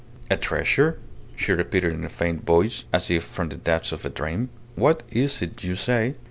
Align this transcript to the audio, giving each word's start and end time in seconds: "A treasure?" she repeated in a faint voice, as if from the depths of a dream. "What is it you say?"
"A 0.31 0.35
treasure?" 0.35 0.97
she 1.35 1.51
repeated 1.51 1.93
in 1.93 2.03
a 2.03 2.09
faint 2.09 2.43
voice, 2.43 2.85
as 2.91 3.11
if 3.11 3.23
from 3.23 3.49
the 3.49 3.55
depths 3.55 3.91
of 3.91 4.03
a 4.03 4.09
dream. 4.09 4.49
"What 4.75 5.03
is 5.11 5.43
it 5.43 5.63
you 5.63 5.75
say?" 5.75 6.15